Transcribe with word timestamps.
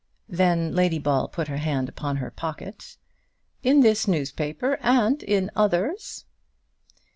then, 0.29 0.73
Lady 0.73 0.97
Ball 0.97 1.27
put 1.27 1.47
her 1.47 1.57
hand 1.57 1.87
upon 1.87 2.15
her 2.17 2.31
pocket 2.31 2.97
"in 3.61 3.81
this 3.81 4.07
newspaper, 4.07 4.79
and 4.81 5.21
in 5.21 5.51
others?" 5.55 6.25